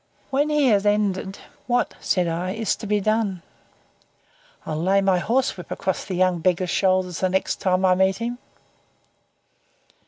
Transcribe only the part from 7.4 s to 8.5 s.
time I meet him."